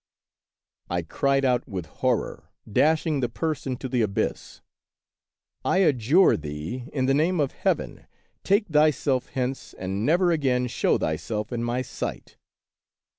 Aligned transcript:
I 0.89 1.03
cried 1.03 1.45
out 1.45 1.67
with 1.67 1.85
horror, 1.85 2.49
dashing 2.67 3.19
the 3.19 3.29
purse 3.29 3.67
into 3.67 3.87
the 3.87 4.01
abyss," 4.01 4.61
I 5.73 5.83
adjure 5.85 6.35
thee, 6.37 6.89
in 6.91 7.05
the 7.05 7.13
name 7.13 7.39
of 7.39 7.51
Heaven, 7.51 8.07
take 8.43 8.67
thyself 8.69 9.27
hence, 9.29 9.75
and 9.75 10.03
never 10.03 10.31
again 10.31 10.65
show 10.65 10.97
thyself 10.97 11.51
in 11.51 11.63
my 11.63 11.83
sight 11.83 12.35